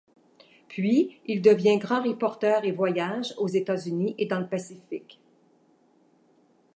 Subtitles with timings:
[0.67, 5.19] Puis, il devient grand reporter et voyage aux États-Unis et dans le Pacifique.